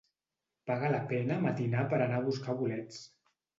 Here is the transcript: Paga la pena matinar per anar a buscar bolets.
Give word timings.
Paga 0.71 0.89
la 0.95 1.01
pena 1.11 1.37
matinar 1.45 1.85
per 1.93 2.01
anar 2.07 2.19
a 2.23 2.25
buscar 2.31 2.59
bolets. 2.65 3.07